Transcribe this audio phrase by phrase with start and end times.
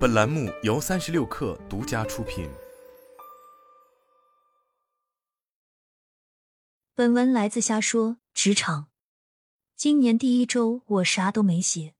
[0.00, 2.48] 本栏目由三十六氪独家出品。
[6.94, 8.88] 本文来自瞎说职场。
[9.76, 11.92] 今年第一周我啥都没写，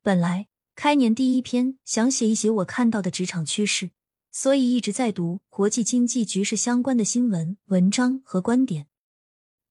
[0.00, 0.46] 本来
[0.76, 3.90] 开年第一篇想写一写我看到的职场趋势，
[4.30, 8.86] 所以一直在读国际经济局势相关的新闻、文章和观点。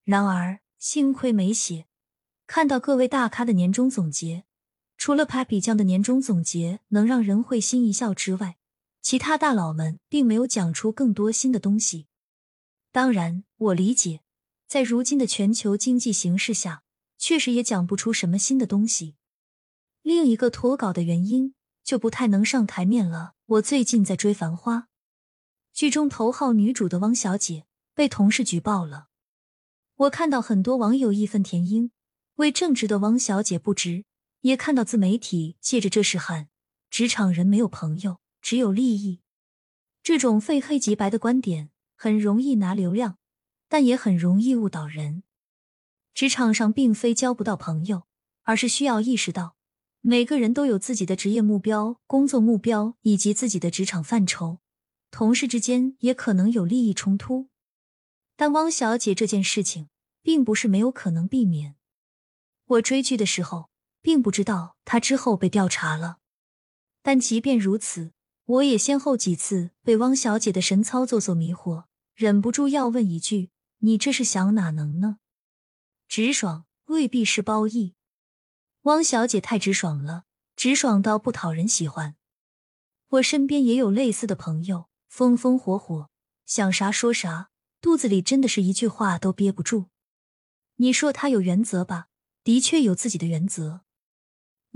[0.04, 1.86] 然而幸亏没写，
[2.45, 4.46] 看到各位大咖的年终总结。
[4.98, 8.57] 除了 Papi 酱的年终总结能让人会心一笑之外，
[9.02, 12.08] 其他大佬们并没有讲出更多新的东西。
[12.91, 14.22] 当然，我理解，
[14.67, 16.84] 在如今的全球经济形势下，
[17.17, 19.16] 确实也讲不出什么新的东西。
[20.02, 21.53] 另一个脱稿的原因
[21.84, 23.36] 就不太能上台面了。
[23.45, 24.77] 我最近在追《繁花》，
[25.72, 29.08] 剧中头号女主的汪小姐被同事举报了。
[29.95, 31.91] 我看到很多网友义愤填膺，
[32.36, 34.05] 为正直的汪小姐不值。
[34.48, 36.48] 也看到自媒体借着这事喊
[36.90, 39.20] 职场人没有朋友，只有利益。
[40.02, 43.17] 这种非黑即白的观点很容易拿流量，
[43.67, 45.23] 但也很容易误导人。
[46.14, 48.08] 职场上并非交不到朋友，
[48.44, 49.58] 而是需要意识到
[50.00, 54.59] 每个人都有自己的职业目标、工作目标以及自己的职场范畴，
[55.11, 57.50] 同事之间也可能有利益冲突。
[58.38, 59.89] 但汪小姐这件事情
[60.22, 61.76] 并不是没有可能避免。
[62.66, 63.70] 我追剧的时候。
[64.08, 66.19] 并不知道他之后被调查了，
[67.02, 68.14] 但即便如此，
[68.45, 73.49] 我也先后几次被汪小姐的神操作所迷惑，忍不住要问一句
[73.83, 75.17] ：“你这是想哪能呢？”
[76.08, 77.95] 直爽未必是褒义，
[78.83, 80.23] 汪小姐太直爽了，
[80.55, 82.16] 直爽到不讨人喜欢。
[83.09, 86.09] 我身边也有类似的朋友，风风火火，
[86.45, 87.49] 想啥说啥，
[87.81, 89.88] 肚子里真的是一句话都憋不住。
[90.77, 92.08] 你说他有原则吧？
[92.45, 93.81] 的确有自己的原则。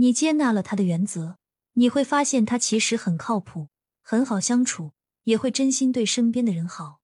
[0.02, 1.38] 你接纳了他的原则，
[1.74, 3.70] 你会发现他其实很靠谱，
[4.02, 4.94] 很好相处，
[5.26, 7.02] 也会真心对身边的人好。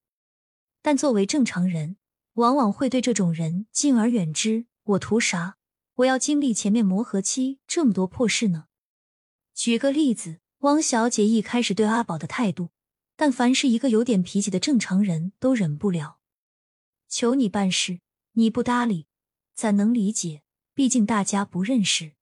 [0.82, 1.96] 但作为正常人，
[2.32, 4.66] 往往会对这种人敬而远之。
[4.82, 5.58] 我图啥？
[5.94, 8.64] 我要经历前面磨合期这么多破事呢？
[9.54, 12.70] 举个例子，汪小姐一开始对阿宝的态度，
[13.14, 16.18] 但凡是一个有点脾气的正常人都忍不了。
[17.08, 18.00] 求你办事，
[18.32, 19.06] 你不搭理，
[19.54, 20.42] 咱能理解，
[20.74, 22.14] 毕竟大家不认识。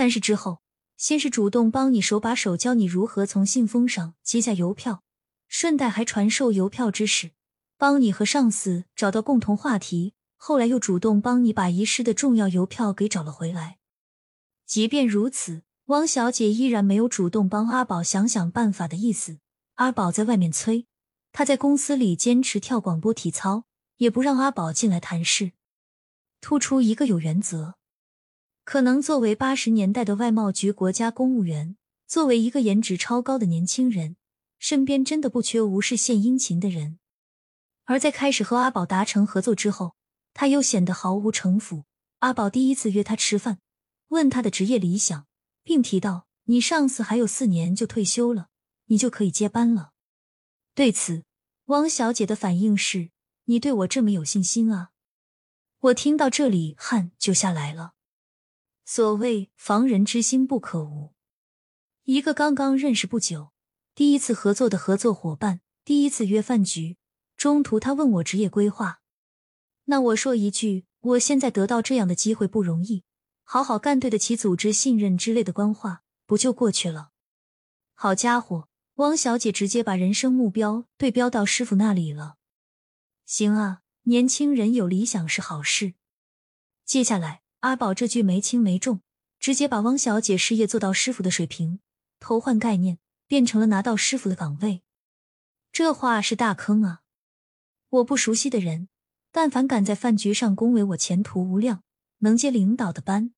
[0.00, 0.62] 但是之后，
[0.96, 5.02] 先是主动帮你手把手教你如何从信封上揭下邮票，
[5.46, 7.32] 顺带还传授邮票知识，
[7.76, 10.14] 帮你和上司找到共同话题。
[10.38, 13.76] 后来又主动帮你把遗失的重要邮票给找了回来。
[14.64, 19.36] 即便如此，汪小姐依然没有主动帮阿宝想想办法的意思。
[19.74, 20.86] 阿宝在外面催，
[21.30, 23.64] 她在公司里坚持跳广播体操，
[23.98, 25.52] 也不让阿宝进来谈事，
[26.40, 27.74] 突出一个有原则。
[28.70, 31.76] 可能作为八十年代的外贸局国家公务员，
[32.06, 34.14] 作为一个颜值超高的年轻人，
[34.60, 37.00] 身边真的不缺无事献殷勤的人。
[37.86, 39.96] 而在开始和阿宝达成合作之后，
[40.32, 41.82] 他又显得毫无城府。
[42.20, 43.58] 阿宝第一次约他吃饭，
[44.10, 45.26] 问他的职业理想，
[45.64, 48.50] 并提到：“你上司还有四年就退休了，
[48.84, 49.90] 你就可以接班了。”
[50.76, 51.24] 对此，
[51.64, 53.10] 汪小姐的反应是
[53.46, 54.90] ：“你对我这么有信心啊？”
[55.90, 57.94] 我听到这里，汗就下来了。
[58.92, 61.14] 所谓防人之心不可无，
[62.06, 63.52] 一个刚刚认识不久、
[63.94, 66.96] 第一次合作的合作伙伴，第一次约饭局，
[67.36, 69.00] 中途他问我职业规划，
[69.84, 73.04] 那我说一句，我现在得到这样的机会不容易，
[73.44, 77.12] 好好干，对得起组织信任之类的官话，不就过去了？
[77.94, 82.38] 好家伙，汪小姐直接把人生目标对标到师傅那里了。
[83.24, 85.94] 行啊，年轻人有理想是好事。
[86.84, 87.42] 接下来。
[87.60, 89.02] 阿宝这句没轻没重，
[89.38, 91.80] 直接把汪小姐事业做到师傅的水平，
[92.18, 94.82] 偷换概念，变成了拿到师傅的岗位。
[95.70, 97.02] 这话是大坑啊！
[97.90, 98.88] 我不熟悉的人，
[99.30, 101.82] 但凡敢在饭局上恭维我前途无量，
[102.20, 103.34] 能接领导的班，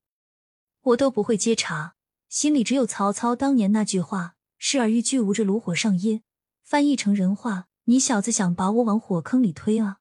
[0.82, 1.94] 我都不会接茬，
[2.28, 6.22] 心里只有曹操当年那句话：“视而欲拒，无着炉火上烟。”
[6.62, 9.98] 翻译成人话：你小子想把我往火坑里推啊？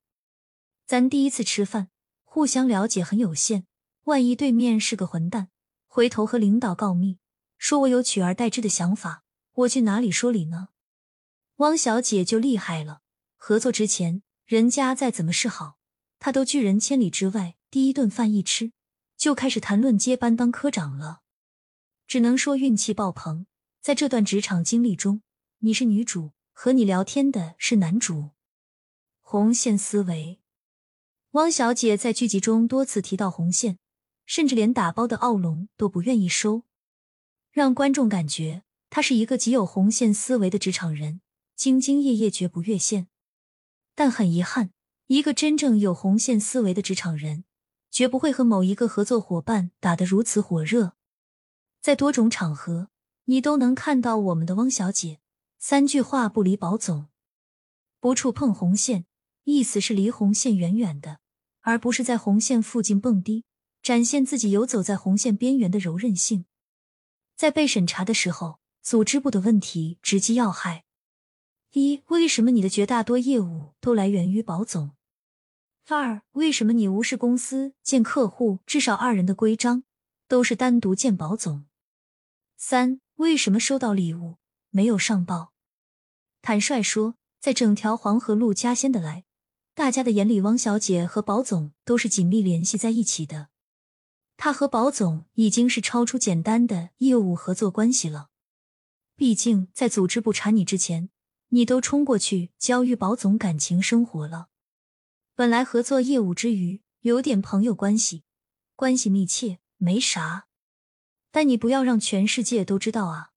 [0.86, 1.90] 咱第一次吃饭，
[2.24, 3.66] 互相了解很有限。
[4.06, 5.50] 万一对面是个混蛋，
[5.88, 7.20] 回头和领导告密，
[7.58, 10.70] 说我有取而代之的想法，我去哪里说理呢？
[11.58, 13.02] 汪小姐就厉害了，
[13.38, 15.78] 合作之前，人家再怎么示好，
[16.18, 17.56] 她都拒人千里之外。
[17.70, 18.74] 第一顿饭一吃，
[19.16, 21.22] 就开始谈论接班当科长了。
[22.08, 23.46] 只能说运气爆棚。
[23.82, 25.22] 在这段职场经历中，
[25.60, 28.32] 你是女主，和你聊天的是男主。
[29.22, 30.42] 红线思维，
[31.32, 33.78] 汪小姐在剧集中多次提到红线。
[34.26, 36.64] 甚至连打包的奥龙都不愿意收，
[37.52, 41.22] 让观众感觉他是一个极有红线思维的职场人，
[41.58, 43.08] 兢兢业业，绝不越线。
[43.94, 44.72] 但很遗憾，
[45.08, 47.44] 一个真正有红线思维的职场人，
[47.90, 50.94] 绝不会和某一个合作伙伴打得如此火热。
[51.82, 52.90] 在多种场合，
[53.26, 55.20] 你都能看到我们的汪小姐
[55.60, 57.08] 三句话不离保总，
[58.00, 59.06] 不触碰红线，
[59.44, 61.20] 意思是离红线远远的，
[61.62, 63.44] 而不是在红线附近蹦迪，
[63.82, 66.46] 展现自己游走在红线边缘的柔韧性。
[67.36, 68.62] 在被审查的时候。
[68.84, 70.86] 组织部的问题直击要害：
[71.74, 74.96] 一、为什么你的绝大多业务都来源于保总？
[75.88, 79.84] 二、为什么你无视公司见客户至少二人的规章，
[80.28, 81.66] 都是单独见保总？
[82.58, 84.38] 三、为什么收到礼物
[84.72, 85.54] 没有上报？
[86.42, 89.26] 坦率说，在整条黄河路加仙的来，
[89.76, 93.51] 大家的眼里，汪小姐和保总都是紧密联系在一起的。
[94.44, 98.30] 他和保总已经是超出简单的业务合作关系了。
[99.16, 101.12] 毕竟，在组织部查你之前，
[101.50, 104.48] 你都冲过去教育保总感情生活了。
[105.36, 108.24] 本来合作业务之余，有点朋友关系，
[108.76, 110.48] 关系密切，没啥。
[111.30, 113.34] 但你不要让全世界都知道啊！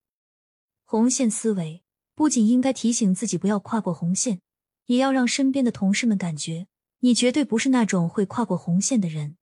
[0.84, 1.84] 红线思维
[2.14, 4.40] 不仅应该提醒自己不要跨过红线，
[4.86, 6.66] 也要让身边的同事们感觉
[7.00, 9.36] 你绝对不是那种会跨过红线的人。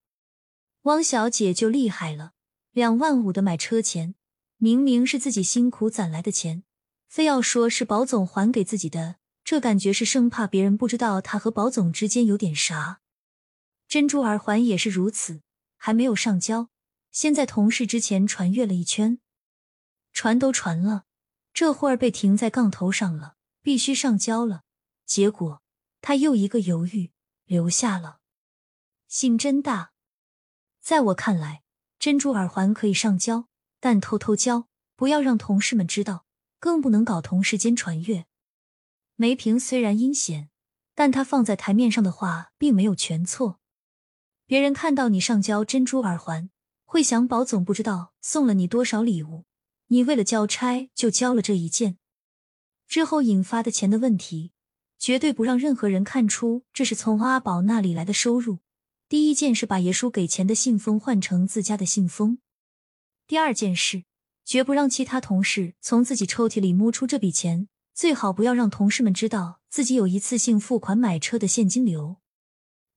[0.82, 2.32] 汪小姐就厉害了，
[2.72, 4.16] 两万五的买车钱。
[4.56, 6.64] 明明是自己辛苦攒来的钱，
[7.08, 13.00] 非要说是保总还给自己的，这感觉是生怕别人不知道他和保总之间有点啥。
[13.88, 15.42] 珍珠耳环也是如此，
[15.76, 16.68] 还没有上交，
[17.10, 19.20] 先在同事之前传阅了一圈，
[20.12, 21.04] 传都传了，
[21.52, 24.62] 这会儿被停在杠头上了，必须上交了。
[25.06, 25.62] 结果
[26.00, 27.12] 他又一个犹豫，
[27.44, 28.18] 留下了，
[29.06, 29.91] 心真大。
[30.82, 31.62] 在我看来，
[32.00, 33.46] 珍珠耳环可以上交。
[33.78, 36.24] 但偷偷交，不要让同事们知道，
[36.58, 38.26] 更不能搞同事间传阅。
[39.16, 40.50] 梅萍虽然阴险，
[40.94, 43.58] 但她放在台面上的话并没有全错。
[44.46, 46.50] 别人看到你上交珍珠耳环，
[46.84, 49.44] 会想宝总不知道送了你多少礼物，
[49.86, 51.98] 你为了交差就交了这一件。
[52.88, 54.52] 之后引发的钱的问题，
[54.98, 58.58] 绝对不让任何人看出这是从阿宝那里来的收入。
[59.12, 62.38] 第一件事把爷叔给钱的信封换成自家的信封。
[63.26, 64.04] 第二件事，
[64.42, 72.22] 绝不让其他同事从自己抽屉里摸出这笔钱，最好不要让同事们知道自己有一次性付款买车的现金流。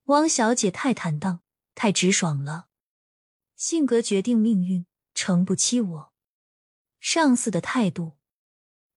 [0.06, 1.41] 汪小姐太坦荡，
[1.73, 2.67] 太直爽了，
[3.57, 6.13] 性格决定命运，诚不欺我。
[7.01, 8.13] 上司的态度，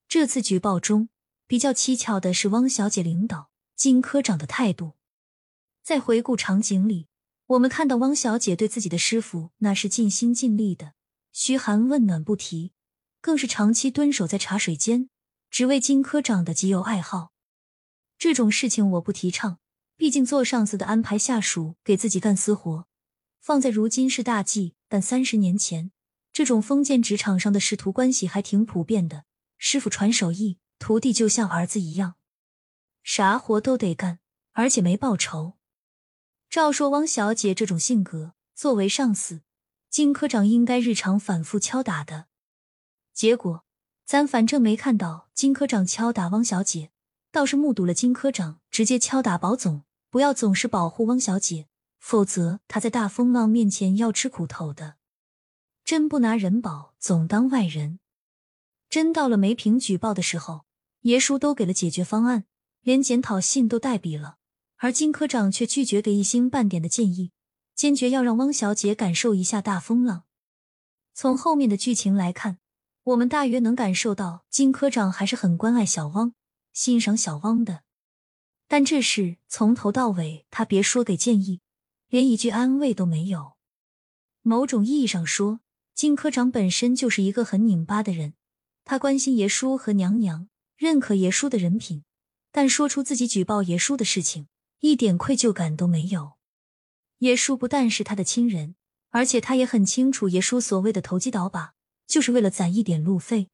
[0.07, 1.09] 这次举报中
[1.49, 4.93] 比较蹊跷的是汪小姐领导金科长的态度。
[5.83, 7.08] 在回顾场景里，
[7.49, 10.93] 我们看到汪小姐对自己的师傅那是尽心尽力的。
[11.33, 12.73] 嘘寒问暖不提，
[13.23, 15.09] 更是长期蹲守在茶水间，
[15.51, 17.33] 只为金科长的极有爱好。
[18.19, 19.61] 这种事情我不提倡，
[19.97, 22.87] 毕竟做上司的安排下属给自己干私活，
[23.41, 24.75] 放在如今是大忌。
[24.91, 25.91] 但三十年前，
[26.33, 29.25] 这种封建职场上的师徒关系还挺普遍的，
[29.59, 32.17] 师傅传手艺，徒弟就像儿子一样，
[33.03, 34.19] 啥活都得干，
[34.53, 35.58] 而且没报酬。
[36.51, 39.43] 照说汪小姐这种性格，作为上司。
[39.91, 42.27] 金科长应该日常反复敲打的，
[43.13, 43.65] 结果
[44.05, 46.91] 咱反正没看到金科长敲打汪小姐，
[47.31, 49.85] 倒是目睹了金科长直接敲打保总。
[50.11, 51.69] 不要总是保护汪小姐，
[51.99, 54.97] 否则他在大风浪面前要吃苦头的。
[55.85, 58.01] 真不拿人保，总当外人。
[58.89, 60.65] 真到了梅萍举报的时候，
[61.03, 62.45] 爷叔都给了解决方案，
[62.81, 64.38] 连检讨信都代笔了，
[64.79, 67.31] 而金科长却拒绝给一星半点的建议。
[67.75, 70.25] 坚决要让汪小姐感受一下大风浪。
[71.15, 72.59] 从后面的剧情来看，
[73.05, 76.35] 我们大约能感受到金科长还是很关爱小汪、
[76.73, 77.85] 欣赏小汪的。
[78.67, 81.61] 但这事从头到尾，他别说给建议，
[82.09, 83.53] 连一句安慰都没有。
[84.43, 85.61] 某种意义上说，
[85.95, 88.35] 金科长本身就是一个很拧巴的人。
[88.85, 92.03] 他关心爷叔和娘娘，认可爷叔的人品，
[92.51, 94.49] 但说出自己举报爷叔的事情，
[94.81, 96.39] 一点愧疚感都没有。
[97.19, 98.77] 爷叔不但是他的亲人，
[99.11, 101.75] 而且他也很清楚，爷叔所谓的投机倒把，
[102.07, 103.49] 就是为了攒一点路费。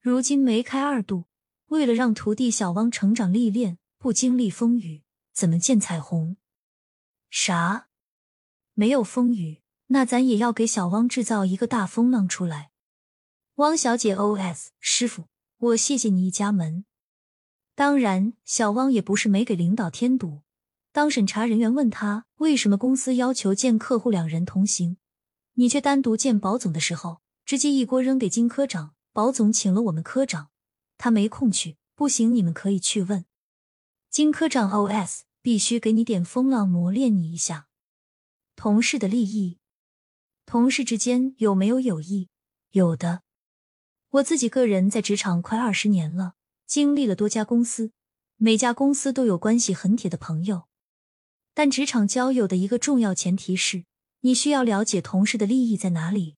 [0.00, 1.26] 如今梅开二度，
[1.66, 5.02] 为了让徒弟小汪成长历练，不经历风雨，
[5.34, 6.36] 怎么见彩虹？
[7.28, 7.88] 啥？
[8.72, 12.70] 没有风雨，那咱也要给小汪制造一个大风浪出来。
[13.56, 14.70] 汪小姐，O.S.
[14.78, 15.26] 师傅，
[15.58, 16.86] 我谢谢你一家门。
[17.80, 20.42] 当然，小汪也不是没给领导添堵。
[20.92, 24.98] 当审查人员问他为什么公司要求见客户两人同行，
[25.54, 30.50] 你却单独见保总的时候，直接一锅扔给金科长，保总请了我们科长，
[30.98, 33.24] 他没空去，不行，你们可以去问
[34.10, 34.70] 金科长。
[34.70, 35.24] O.S.
[35.40, 37.68] 必须给你点风浪，磨练你一下。
[38.56, 39.56] 同事的利益，
[40.44, 42.28] 同事之间有没有友谊？
[42.72, 43.22] 有的。
[44.10, 46.34] 我自己个人在职场快二十年了，
[46.70, 47.90] 经历了多家公司，
[48.36, 50.68] 每家公司都有关系很铁的朋友。
[51.52, 53.86] 但职场交友的一个重要前提是，
[54.20, 56.36] 你需要了解同事的利益在哪里。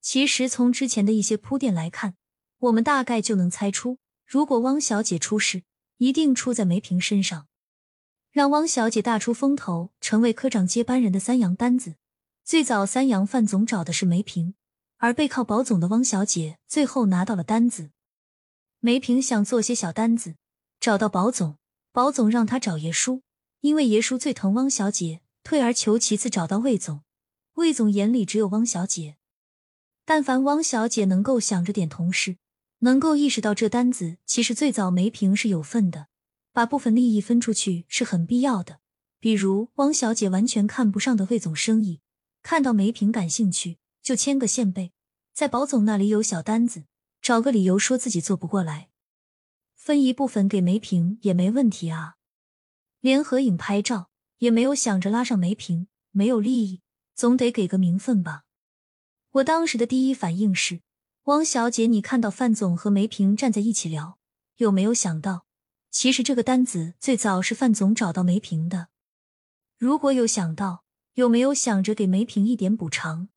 [0.00, 2.16] 其实从之前的一些铺垫来看，
[2.58, 5.62] 我们大概就能猜出，如果汪小姐出事，
[5.98, 7.46] 一定出在梅萍身上。
[8.32, 11.94] 让汪小姐大出风头，成为科长接班人的三洋单子，
[12.44, 14.56] 最早三洋范总找的是梅萍，
[14.96, 17.90] 而背靠保总的汪小姐最后拿到了单子。
[18.86, 20.36] 梅萍想做些小单子，
[20.78, 21.56] 找到保总，
[21.90, 23.22] 保总让他找爷叔。
[23.60, 27.02] 因为爷叔最疼汪小姐，退而求其次找到魏总，
[27.54, 29.16] 魏总眼里只有汪小姐。
[30.04, 32.36] 但凡汪小姐能够想着点同事，
[32.78, 36.06] 能够意识到这单子其实最早梅萍是有份的，
[36.52, 38.78] 把部分利益分出去是很必要的。
[39.18, 42.02] 比如汪小姐完全看不上的魏总生意，
[42.44, 44.92] 看到梅萍感兴趣，就牵个线背，
[45.34, 46.84] 在保总那里有小单子，
[47.26, 48.88] 找个理由说自己做不过来，
[49.74, 52.14] 分一部分给梅萍也没问题啊。
[53.00, 56.82] 连合影拍照也没有想着拉上梅萍，没有利益，
[57.16, 58.44] 总得给个名分吧。
[59.32, 60.82] 我当时的第一反应是，
[61.24, 64.20] 汪小姐，你看到范总和梅萍站在一起聊，
[64.58, 65.46] 有没有想到，
[65.90, 68.90] 其实这个单子最早是范总找到梅萍的？
[69.76, 73.30] 如果有想到，有没有想着给梅萍一点补偿？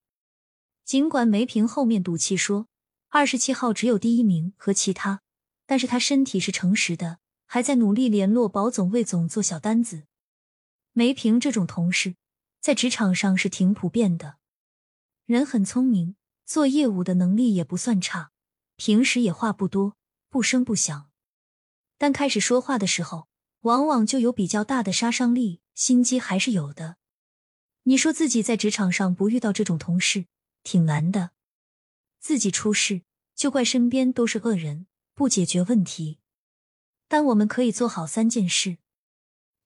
[0.86, 2.68] 尽管梅萍后面赌气说
[3.10, 5.22] 二十七号只有第一名和其他，
[5.66, 7.20] 但是他身体是诚实的。
[7.52, 10.04] 还在努力联络保总、魏总做小单子。
[10.94, 12.16] 梅萍这种同事
[12.62, 14.38] 在职场上是挺普遍的，
[15.26, 18.30] 人很聪明，做业务的能力也不算差，
[18.76, 19.96] 平时也话不多，
[20.30, 21.10] 不声不响，
[21.98, 23.28] 但开始说话的时候，
[23.62, 26.98] 往往就有比较大的杀伤力，心机还是有的。
[27.86, 30.28] 你说自己在职场上不遇到这种同事，
[30.62, 31.32] 挺难的。
[32.20, 33.02] 自己出事
[33.36, 36.20] 就怪身边都是恶人，不解决问题。
[37.08, 38.78] 但我们可以做好三件事：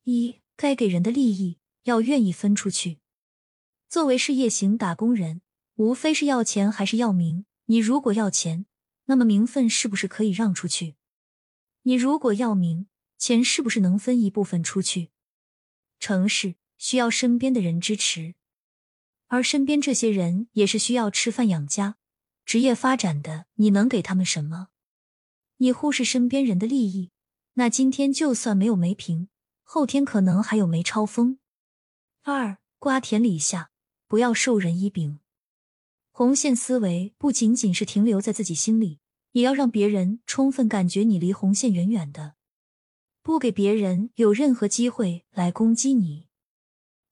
[0.03, 2.99] 一，该给人的利益要愿意分出去。
[3.89, 5.41] 作为事业型打工人，
[5.75, 7.45] 无非是要钱还是要名。
[7.65, 8.65] 你如果要钱，
[9.05, 10.95] 那么名分是不是可以让出去？
[11.83, 15.11] 你如果要名，钱是不是能分一部分出去？
[15.99, 18.35] 城市需要身边的人支持，
[19.27, 21.97] 而身边这些人也是需要吃饭养家、
[22.45, 23.45] 职业发展的。
[23.55, 24.69] 你能给他们什么？
[25.57, 27.11] 你忽视身边人的利益。
[27.53, 29.29] 那今天就算没有梅萍，
[29.61, 31.37] 后天可能还有梅超风。
[32.23, 33.69] 二瓜田李下，
[34.07, 35.19] 不要授人以柄。
[36.11, 38.99] 红线思维不仅仅是停留在自己心里，
[39.31, 42.35] 也要让别人充分感觉你离红线远远的，
[43.21, 46.27] 不给别人有任何机会来攻击你。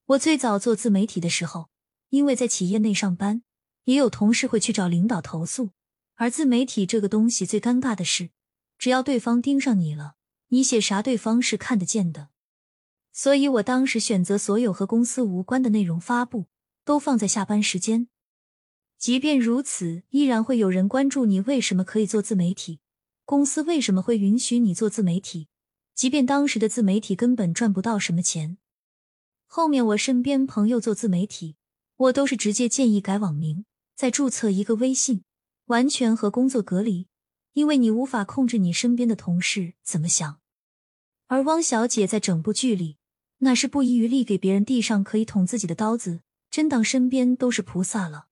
[0.06, 1.70] 我最早做自媒体的时候，
[2.10, 3.42] 因为在企业内上班，
[3.84, 5.70] 也有同事会去找领导投诉。
[6.14, 8.30] 而自媒体这个东西最尴尬的是，
[8.78, 10.14] 只要对方盯上你了。
[10.48, 12.28] 你写啥，对方是看得见的，
[13.10, 16.46] 所以我当时选择所有和公司无关的内容发布，
[16.84, 18.08] 都放在下班时间。
[18.98, 22.80] 即便如此，依然会有人关注你为什么可以做自媒体，
[23.24, 25.48] 公司为什么会允许你做自媒体？
[25.94, 28.58] 即便当时的自媒体根本赚不到什么钱。
[29.46, 31.56] 后面我身边朋友做自媒体，
[31.96, 33.64] 我都是直接建议改网名，
[34.02, 35.22] 再注册一个微信，
[35.66, 37.06] 完全和工作隔离，
[37.52, 40.40] 因为你无法控制你身边的同事怎么想。
[41.28, 42.98] 而汪小姐在整部剧里，
[43.38, 48.26] 那是不遗余力给别人递上可以捅自己的刀子，真当身边都是菩萨了。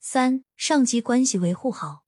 [0.00, 2.04] 三上级关系维护好，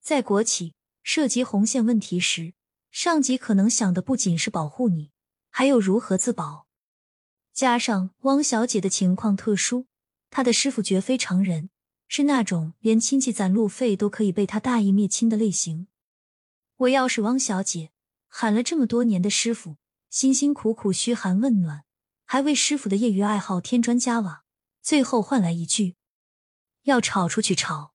[0.00, 0.72] 在国企
[1.02, 2.54] 涉及红线问题时，
[2.90, 5.10] 上级可能想的不仅是保护你，
[5.50, 6.66] 还有如何自保。
[7.52, 9.84] 加上汪小姐的情况特殊，
[10.30, 11.68] 她的师傅绝非常人，
[12.14, 15.86] 是那种连亲戚攒路费都可以被他大义灭亲的类型。
[16.76, 17.90] 我要是汪小姐。
[18.28, 19.78] 喊了这么多年的师傅，
[20.10, 21.84] 辛辛苦苦嘘寒问暖，
[22.26, 24.44] 还为师傅的业余爱好添砖加瓦，
[24.82, 25.96] 最后换来一句
[26.84, 27.94] “要吵出去吵”。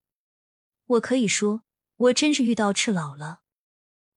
[0.87, 1.61] 我可以说，
[1.97, 3.41] 我真是遇到赤佬了。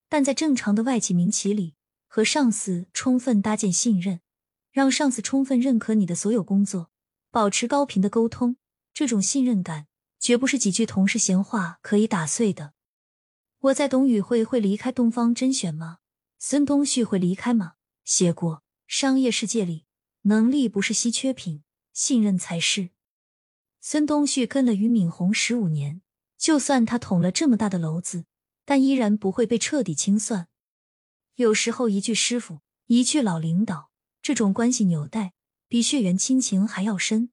[0.08, 1.74] 但在正常的外企民企里，
[2.06, 4.20] 和上司充分搭建信任，
[4.72, 6.90] 让上司充分认可你的所有工作，
[7.30, 8.56] 保持高频的沟通，
[8.94, 9.88] 这种信任感
[10.20, 12.74] 绝不是几句同事闲话可以打碎的。
[13.58, 15.98] 我在董宇辉会离开东方甄选吗？
[16.38, 17.72] 孙东旭会离开吗？
[18.04, 19.86] 写过，商业世界里，
[20.22, 21.62] 能力不是稀缺品，
[21.94, 22.90] 信任才是。
[23.80, 26.02] 孙东旭跟了俞敏洪十五年，
[26.36, 28.26] 就算他捅了这么大的篓子，
[28.66, 30.48] 但依然不会被彻底清算。
[31.36, 35.32] 有时候一句师傅，一句老领导，这种关系纽带
[35.66, 37.30] 比血缘亲情还要深。